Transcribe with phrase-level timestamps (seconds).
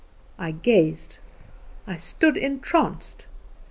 [0.39, 1.19] I gazed;
[1.85, 3.27] I stood entranced.